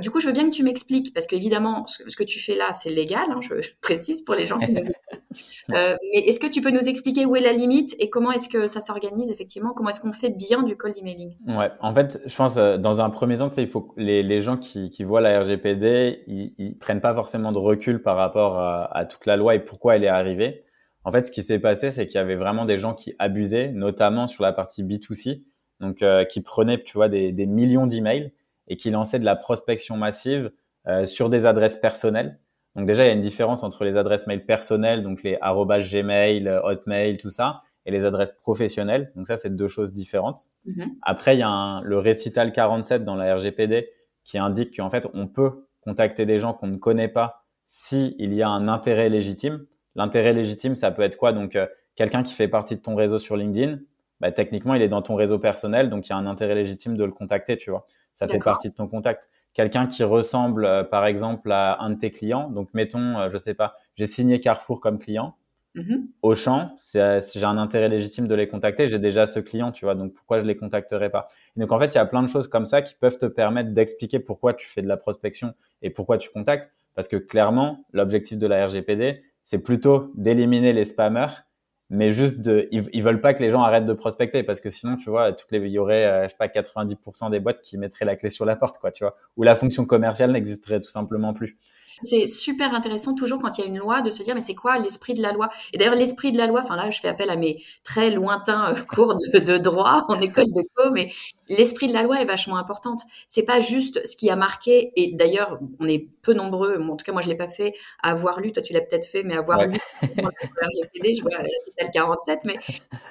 [0.00, 2.56] du coup, je veux bien que tu m'expliques, parce qu'évidemment, ce, ce, que tu fais
[2.56, 4.82] là, c'est légal, hein, je, précise pour les gens qui nous
[5.68, 8.66] mais est-ce que tu peux nous expliquer où est la limite et comment est-ce que
[8.66, 9.72] ça s'organise effectivement?
[9.72, 11.36] Comment est-ce qu'on fait bien du call emailing?
[11.46, 14.22] Ouais, en fait, je pense, dans un premier temps, tu sais, il faut que les,
[14.22, 18.00] les les gens qui, qui voient la RGPD, ils, ils, prennent pas forcément de recul
[18.00, 20.64] par rapport à, à, toute la loi et pourquoi elle est arrivée.
[21.04, 23.68] En fait, ce qui s'est passé, c'est qu'il y avait vraiment des gens qui abusaient,
[23.68, 25.42] notamment sur la partie B2C,
[25.80, 28.32] donc euh, qui prenaient, tu vois, des, des millions d'emails
[28.68, 30.52] et qui lançaient de la prospection massive
[30.86, 32.38] euh, sur des adresses personnelles.
[32.76, 36.48] Donc déjà, il y a une différence entre les adresses mail personnelles, donc les Gmail,
[36.64, 39.12] Hotmail, tout ça, et les adresses professionnelles.
[39.16, 40.48] Donc ça, c'est deux choses différentes.
[40.66, 40.88] Mm-hmm.
[41.02, 43.90] Après, il y a un, le récital 47 dans la RGPD
[44.30, 48.32] qui indique qu'en fait, on peut contacter des gens qu'on ne connaît pas s'il il
[48.32, 49.66] y a un intérêt légitime.
[49.96, 51.32] L'intérêt légitime, ça peut être quoi?
[51.32, 51.66] Donc, euh,
[51.96, 53.80] quelqu'un qui fait partie de ton réseau sur LinkedIn,
[54.20, 56.96] bah, techniquement, il est dans ton réseau personnel, donc il y a un intérêt légitime
[56.96, 57.86] de le contacter, tu vois.
[58.12, 59.30] Ça fait partie de ton contact.
[59.52, 62.50] Quelqu'un qui ressemble, euh, par exemple, à un de tes clients.
[62.50, 65.34] Donc, mettons, euh, je sais pas, j'ai signé Carrefour comme client.
[65.76, 66.06] Mm-hmm.
[66.22, 69.70] Au champ, euh, si j'ai un intérêt légitime de les contacter, j'ai déjà ce client,
[69.70, 71.28] tu vois, donc pourquoi je les contacterai pas?
[71.56, 73.72] Donc en fait, il y a plein de choses comme ça qui peuvent te permettre
[73.72, 78.36] d'expliquer pourquoi tu fais de la prospection et pourquoi tu contactes, parce que clairement, l'objectif
[78.36, 81.44] de la RGPD, c'est plutôt d'éliminer les spammers,
[81.88, 84.96] mais juste de, ils, veulent pas que les gens arrêtent de prospecter, parce que sinon,
[84.96, 87.78] tu vois, toutes les, il y aurait, euh, je sais pas, 90% des boîtes qui
[87.78, 90.90] mettraient la clé sur la porte, quoi, tu vois, ou la fonction commerciale n'existerait tout
[90.90, 91.58] simplement plus.
[92.02, 94.54] C'est super intéressant toujours quand il y a une loi de se dire mais c'est
[94.54, 95.48] quoi l'esprit de la loi?
[95.72, 98.72] Et d'ailleurs l'esprit de la loi, enfin là je fais appel à mes très lointains
[98.72, 101.12] euh, cours de, droit en école de co, mais
[101.48, 103.02] l'esprit de la loi est vachement importante.
[103.28, 107.04] C'est pas juste ce qui a marqué et d'ailleurs on est peu nombreux, en tout
[107.04, 109.36] cas moi je l'ai pas fait, à avoir lu, toi tu l'as peut-être fait, mais
[109.36, 112.56] avoir lu je vois c'était le 47, mais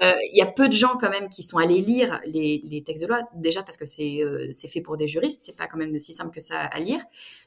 [0.01, 2.83] euh, il y a peu de gens quand même qui sont allés lire les, les
[2.83, 5.67] textes de loi déjà parce que c'est euh, c'est fait pour des juristes, c'est pas
[5.67, 7.01] quand même si simple que ça à lire.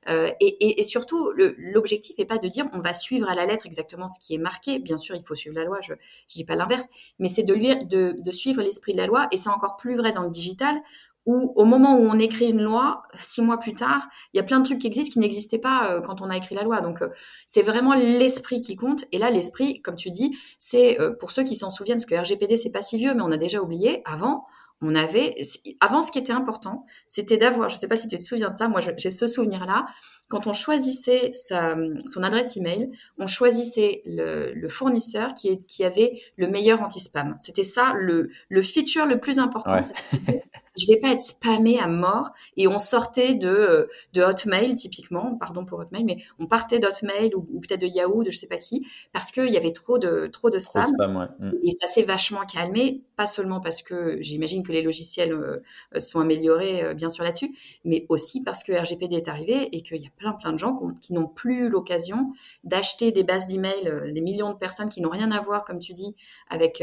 [0.09, 3.66] Et, et, et surtout l'objectif n'est pas de dire on va suivre à la lettre
[3.66, 4.79] exactement ce qui est marqué.
[4.79, 5.99] Bien sûr, il faut suivre la loi, je ne
[6.35, 9.29] dis pas l'inverse, mais c'est de, de, de suivre l'esprit de la loi.
[9.33, 10.81] Et c'est encore plus vrai dans le digital
[11.25, 14.42] où au moment où on écrit une loi, six mois plus tard, il y a
[14.42, 16.81] plein de trucs qui existent qui n'existaient pas euh, quand on a écrit la loi.
[16.81, 17.09] Donc euh,
[17.47, 19.05] c'est vraiment l'esprit qui compte.
[19.12, 22.16] Et là, l'esprit, comme tu dis, c'est euh, pour ceux qui s'en souviennent, parce que
[22.16, 24.03] RGPD c'est pas si vieux, mais on a déjà oublié.
[24.05, 24.47] Avant,
[24.83, 25.35] on avait,
[25.81, 28.55] avant, ce qui était important, c'était d'avoir, je sais pas si tu te souviens de
[28.55, 29.87] ça, moi j'ai ce souvenir-là,
[30.29, 31.75] quand on choisissait sa,
[32.07, 37.37] son adresse email, on choisissait le, le fournisseur qui, est, qui avait le meilleur anti-spam.
[37.38, 39.77] C'était ça le, le feature le plus important.
[39.77, 40.42] Ouais.
[40.77, 42.31] je vais pas être spammé à mort.
[42.57, 47.47] Et on sortait de, de Hotmail, typiquement, pardon pour Hotmail, mais on partait d'Hotmail ou,
[47.53, 50.29] ou peut-être de Yahoo, de je sais pas qui, parce qu'il y avait trop de,
[50.33, 50.85] trop de spam.
[50.85, 51.27] Trop spam ouais.
[51.40, 51.53] Mm.
[51.62, 55.61] Et ça s'est vachement calmé, pas seulement parce que j'imagine que les logiciels euh,
[56.01, 57.55] sont améliorés, euh, bien sûr, là-dessus,
[57.85, 60.77] mais aussi parce que RGPD est arrivé et qu'il y a plein, plein de gens
[61.01, 62.33] qui n'ont plus l'occasion
[62.65, 65.79] d'acheter des bases d'email, euh, des millions de personnes qui n'ont rien à voir, comme
[65.79, 66.17] tu dis,
[66.51, 66.83] avec,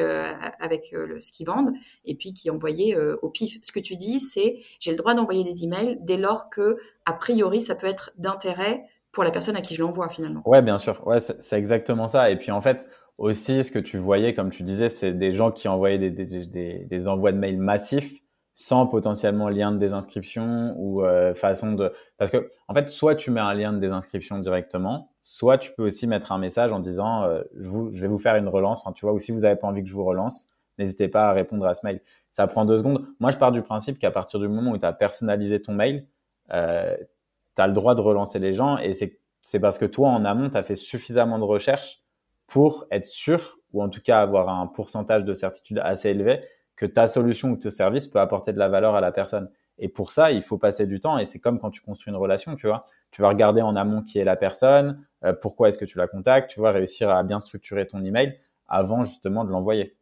[0.60, 1.74] avec ce qu'ils vendent,
[2.06, 3.58] et puis qui envoyaient au pif.
[3.62, 7.14] Ce que tu dis, c'est j'ai le droit d'envoyer des emails dès lors que, a
[7.14, 10.42] priori, ça peut être d'intérêt pour la personne à qui je l'envoie finalement.
[10.46, 11.06] Ouais, bien sûr.
[11.06, 12.30] Ouais, c'est exactement ça.
[12.30, 12.88] Et puis en fait,
[13.20, 16.46] aussi, ce que tu voyais, comme tu disais, c'est des gens qui envoyaient des, des,
[16.46, 18.22] des, des, envois de mails massifs
[18.56, 23.32] sans potentiellement lien de désinscription ou euh, façon de parce que en fait soit tu
[23.32, 27.24] mets un lien de désinscription directement soit tu peux aussi mettre un message en disant
[27.24, 29.56] euh, je, vous, je vais vous faire une relance tu vois ou si vous avez
[29.56, 32.02] pas envie que je vous relance n'hésitez pas à répondre à ce mail.
[32.32, 33.06] Ça prend deux secondes.
[33.20, 36.08] Moi, je pars du principe qu'à partir du moment où tu as personnalisé ton mail,
[36.52, 36.96] euh,
[37.56, 40.50] tu as le droit de relancer les gens et c'est parce que toi, en amont,
[40.50, 42.02] tu as fait suffisamment de recherches
[42.50, 46.42] pour être sûr, ou en tout cas avoir un pourcentage de certitude assez élevé,
[46.76, 49.50] que ta solution ou ton service peut apporter de la valeur à la personne.
[49.78, 51.18] Et pour ça, il faut passer du temps.
[51.18, 52.86] Et c'est comme quand tu construis une relation, tu vois.
[53.12, 56.08] Tu vas regarder en amont qui est la personne, euh, pourquoi est-ce que tu la
[56.08, 59.98] contactes, tu vas réussir à bien structurer ton email avant justement de l'envoyer.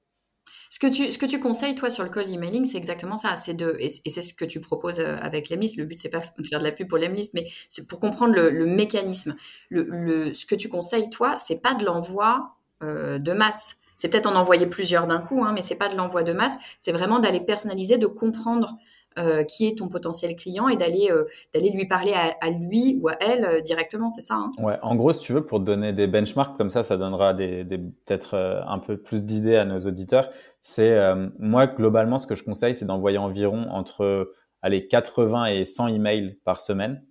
[0.70, 3.36] Ce que tu, ce que tu conseilles, toi, sur le call emailing, c'est exactement ça.
[3.36, 5.78] C'est de, et, c'est ce que tu proposes euh, avec Lemlist.
[5.78, 8.34] Le but, c'est pas de faire de la pub pour Lemlist, mais c'est pour comprendre
[8.34, 9.36] le, le mécanisme.
[9.70, 13.78] Le, le, ce que tu conseilles, toi, c'est pas de l'envoi euh, de masse.
[13.96, 16.58] C'est peut-être en envoyer plusieurs d'un coup, hein, mais c'est pas de l'envoi de masse.
[16.80, 18.78] C'est vraiment d'aller personnaliser, de comprendre
[19.18, 23.00] euh, qui est ton potentiel client et d'aller euh, d'aller lui parler à, à, lui
[23.02, 24.52] ou à elle euh, directement, c'est ça hein?
[24.60, 27.34] Ouais, en gros, si tu veux, pour te donner des benchmarks comme ça, ça donnera
[27.34, 30.30] des, des peut-être euh, un peu plus d'idées à nos auditeurs.
[30.62, 30.98] C'est
[31.40, 36.38] moi globalement, ce que je conseille, c'est d'envoyer environ entre allez 80 et 100 emails
[36.44, 37.06] par semaine.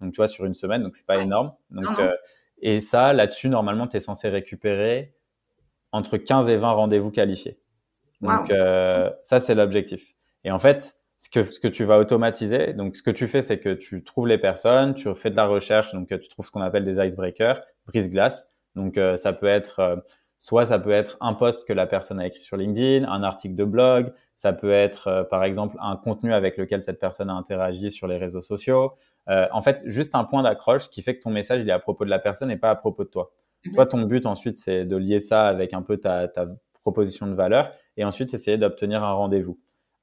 [0.00, 1.52] Donc tu vois sur une semaine, donc c'est pas énorme.
[1.70, 1.88] Donc
[2.62, 5.16] et ça, là-dessus, normalement, tu es censé récupérer
[5.90, 7.58] entre 15 et 20 rendez-vous qualifiés.
[8.20, 8.52] Donc
[9.24, 10.14] ça, c'est l'objectif.
[10.44, 12.72] Et en fait, ce que, ce que tu vas automatiser.
[12.72, 15.46] Donc, ce que tu fais, c'est que tu trouves les personnes, tu fais de la
[15.46, 18.54] recherche, donc tu trouves ce qu'on appelle des icebreakers, brise-glace.
[18.74, 19.96] Donc, euh, ça peut être, euh,
[20.38, 23.54] soit ça peut être un post que la personne a écrit sur LinkedIn, un article
[23.54, 27.34] de blog, ça peut être, euh, par exemple, un contenu avec lequel cette personne a
[27.34, 28.94] interagi sur les réseaux sociaux.
[29.28, 32.04] en fait, juste un point d'accroche qui fait que ton message, il est à propos
[32.04, 33.30] de la personne et pas à propos de toi.
[33.66, 33.74] Mhm.
[33.74, 36.46] Toi, ton but ensuite, c'est de lier ça avec un peu ta, ta
[36.80, 39.58] proposition de valeur et ensuite essayer d'obtenir un rendez-vous.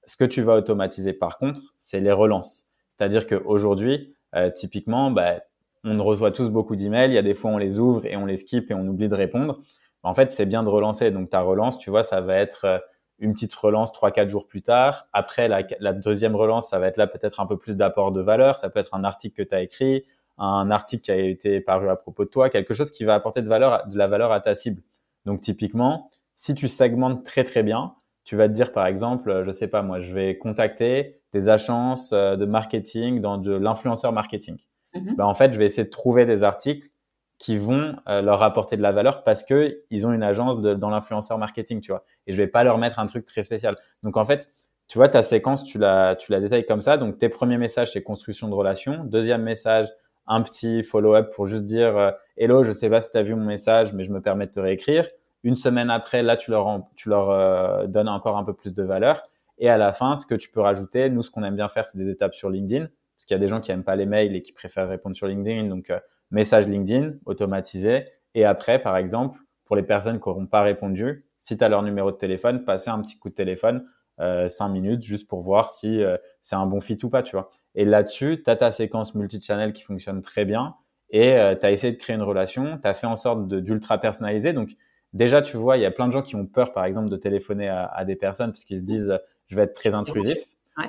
[0.08, 2.72] Ce que tu vas automatiser par contre, c'est les relances.
[2.90, 5.42] C'est-à-dire qu'aujourd'hui, euh, typiquement, bah,
[5.84, 7.12] on reçoit tous beaucoup d'emails.
[7.12, 9.10] Il y a des fois, on les ouvre et on les skip et on oublie
[9.10, 9.62] de répondre.
[10.04, 11.12] En fait, c'est bien de relancer.
[11.12, 12.80] Donc, ta relance, tu vois, ça va être euh,
[13.20, 15.08] une petite relance trois, quatre jours plus tard.
[15.12, 18.22] Après, la, la deuxième relance, ça va être là peut-être un peu plus d'apport de
[18.22, 18.56] valeur.
[18.56, 20.06] Ça peut être un article que tu as écrit,
[20.38, 23.42] un article qui a été paru à propos de toi, quelque chose qui va apporter
[23.42, 24.82] de, valeur, de la valeur à ta cible.
[25.26, 27.96] Donc, typiquement, si tu segmentes très, très bien,
[28.28, 32.12] tu vas te dire par exemple, je sais pas moi, je vais contacter des agences
[32.12, 34.58] euh, de marketing dans de l'influenceur marketing.
[34.94, 35.16] Mhm.
[35.16, 36.90] Ben, en fait, je vais essayer de trouver des articles
[37.38, 40.74] qui vont euh, leur apporter de la valeur parce que ils ont une agence de,
[40.74, 42.04] dans l'influenceur marketing, tu vois.
[42.26, 43.78] Et je vais pas leur mettre un truc très spécial.
[44.04, 44.52] Donc en fait,
[44.90, 46.98] tu vois ta séquence, tu la tu la détailles comme ça.
[46.98, 49.88] Donc tes premiers messages c'est construction de relation, deuxième message
[50.28, 53.36] un petit follow-up pour juste dire euh, hello, je sais pas si tu as vu
[53.36, 55.08] mon message mais je me permets de te réécrire.
[55.44, 58.84] Une semaine après, là, tu leur, tu leur euh, donnes encore un peu plus de
[58.84, 59.22] valeur.
[59.58, 61.86] Et à la fin, ce que tu peux rajouter, nous, ce qu'on aime bien faire,
[61.86, 64.06] c'est des étapes sur LinkedIn, parce qu'il y a des gens qui aiment pas les
[64.06, 65.68] mails et qui préfèrent répondre sur LinkedIn.
[65.68, 66.00] Donc, euh,
[66.32, 68.06] message LinkedIn automatisé.
[68.36, 71.82] Et après, par exemple, pour les personnes qui n'auront pas répondu, si tu as leur
[71.82, 73.88] numéro de téléphone, passer un petit coup de téléphone,
[74.20, 77.36] euh, 5 minutes, juste pour voir si euh, c'est un bon fit ou pas, tu
[77.36, 77.50] vois.
[77.74, 80.76] Et là-dessus, tu as ta séquence multi-channel qui fonctionne très bien
[81.10, 84.52] et tu as essayé de créer une relation, tu as fait en sorte d'ultra personnaliser.
[84.52, 84.72] Donc,
[85.14, 87.16] déjà, tu vois, il y a plein de gens qui ont peur, par exemple, de
[87.16, 89.18] téléphoner à, des personnes parce qu'ils se disent,
[89.48, 90.38] je vais être très intrusif.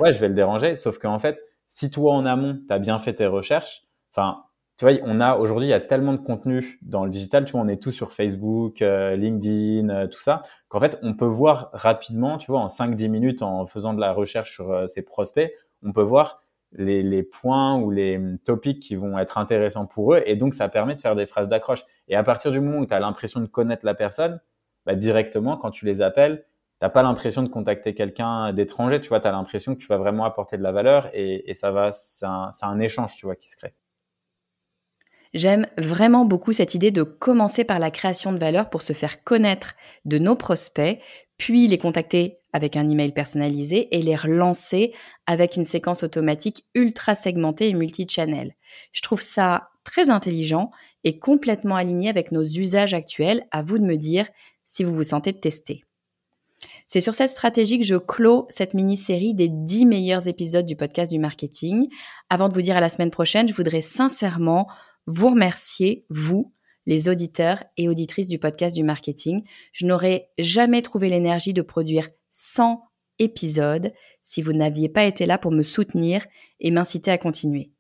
[0.01, 0.13] Ouais.
[0.13, 0.75] je vais le déranger.
[0.75, 4.45] Sauf qu'en fait, si toi, en amont, tu as bien fait tes recherches, enfin,
[4.77, 7.53] tu vois, on a aujourd'hui, il y a tellement de contenu dans le digital, tu
[7.53, 11.27] vois, on est tous sur Facebook, euh, LinkedIn, euh, tout ça, qu'en fait, on peut
[11.27, 15.05] voir rapidement, tu vois, en 5-10 minutes, en faisant de la recherche sur euh, ses
[15.05, 15.53] prospects,
[15.83, 20.23] on peut voir les, les, points ou les topics qui vont être intéressants pour eux.
[20.27, 21.85] Et donc, ça permet de faire des phrases d'accroche.
[22.09, 24.41] Et à partir du moment où tu as l'impression de connaître la personne,
[24.87, 26.45] bah, directement, quand tu les appelles,
[26.81, 29.99] t'as pas l'impression de contacter quelqu'un d'étranger, tu vois, tu as l'impression que tu vas
[29.99, 33.37] vraiment apporter de la valeur et, et ça va, c'est un, un échange, tu vois,
[33.37, 33.75] qui se crée.
[35.35, 39.23] J'aime vraiment beaucoup cette idée de commencer par la création de valeur pour se faire
[39.25, 40.99] connaître de nos prospects,
[41.37, 44.93] puis les contacter avec un email personnalisé et les relancer
[45.27, 48.55] avec une séquence automatique ultra segmentée et multi-channel.
[48.93, 50.71] Je trouve ça très intelligent
[51.05, 53.47] et complètement aligné avec nos usages actuels.
[53.51, 54.29] À vous de me dire
[54.65, 55.85] si vous vous sentez tester.
[56.87, 61.13] C'est sur cette stratégie que je clôt cette mini-série des 10 meilleurs épisodes du podcast
[61.13, 61.89] du marketing.
[62.31, 64.67] Avant de vous dire à la semaine prochaine, je voudrais sincèrement
[65.09, 66.53] vous remercier, vous,
[66.85, 69.43] les auditeurs et auditrices du podcast du marketing.
[69.73, 72.83] Je n'aurais jamais trouvé l'énergie de produire 100
[73.19, 76.27] épisodes si vous n'aviez pas été là pour me soutenir
[76.61, 77.73] et m'inciter à continuer.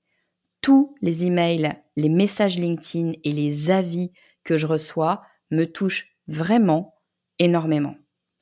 [0.62, 4.10] Tous les emails, les messages LinkedIn et les avis
[4.42, 6.94] que je reçois me touchent vraiment
[7.38, 7.94] énormément.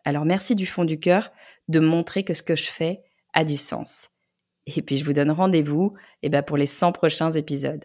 [0.05, 1.33] Alors merci du fond du cœur
[1.67, 3.03] de montrer que ce que je fais
[3.35, 4.11] a du sens.
[4.67, 7.85] Et puis je vous donne rendez-vous eh ben, pour les 100 prochains épisodes.